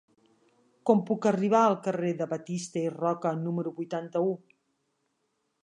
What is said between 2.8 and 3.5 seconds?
i Roca